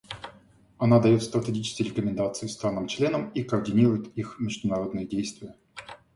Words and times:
Она 0.79 0.99
дает 0.99 1.21
стратегические 1.21 1.89
рекомендации 1.89 2.47
странам-членам 2.47 3.29
и 3.35 3.43
координирует 3.43 4.07
их 4.17 4.37
международные 4.39 5.05
действия. 5.05 5.55